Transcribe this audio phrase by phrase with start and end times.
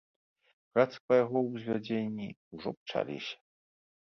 [0.77, 3.35] Працы па яго ўзвядзенні ўжо пачаліся.